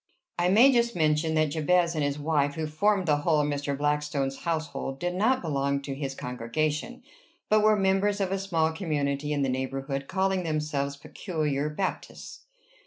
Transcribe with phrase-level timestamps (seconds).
[0.39, 3.77] I may just mention that Jabez and his wife, who formed the whole of Mr.
[3.77, 7.03] Blackstone's household, did not belong to his congregation,
[7.49, 12.47] but were members of a small community in the neighborhood, calling themselves Peculiar Baptists.